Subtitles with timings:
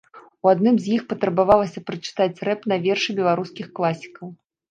[0.45, 4.27] У адным з іх патрабавалася прачытаць рэп на вершы беларускіх класікаў.